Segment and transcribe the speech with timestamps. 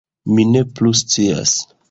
[0.37, 1.55] -Mi ne plu scias